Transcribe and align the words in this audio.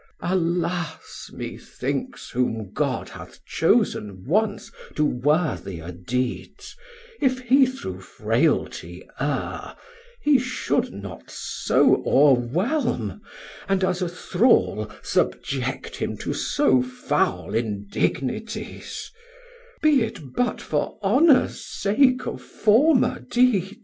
Alas 0.21 1.29
methinks 1.31 2.31
whom 2.31 2.71
God 2.73 3.09
hath 3.09 3.45
chosen 3.45 4.25
once 4.25 4.71
To 4.95 5.05
worthiest 5.05 6.05
deeds, 6.05 6.75
if 7.21 7.37
he 7.37 7.67
through 7.67 8.01
frailty 8.01 9.07
err, 9.19 9.75
He 10.23 10.39
should 10.39 10.91
not 10.91 11.29
so 11.29 12.01
o'rewhelm, 12.07 13.21
and 13.69 13.83
as 13.83 14.01
a 14.01 14.09
thrall 14.09 14.85
370 15.03 15.03
Subject 15.43 15.95
him 15.97 16.17
to 16.17 16.33
so 16.33 16.81
foul 16.81 17.53
indignities, 17.53 19.11
Be 19.83 20.01
it 20.01 20.33
but 20.33 20.59
for 20.59 20.97
honours 21.03 21.63
sake 21.63 22.25
of 22.25 22.41
former 22.41 23.19
deeds. 23.19 23.75